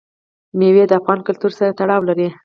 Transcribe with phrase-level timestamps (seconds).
[0.57, 2.27] مېوې د افغان کلتور سره تړاو لري.